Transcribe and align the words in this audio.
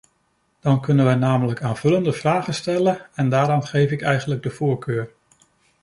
Dan 0.59 0.81
kunnen 0.81 1.05
wij 1.05 1.15
namelijk 1.15 1.61
aanvullende 1.61 2.13
vragen 2.13 2.53
stellen 2.53 3.07
en 3.13 3.29
daaraan 3.29 3.63
geef 3.67 3.91
ik 3.91 4.01
eigenlijk 4.01 4.43
de 4.43 4.49
voorkeur. 4.49 5.13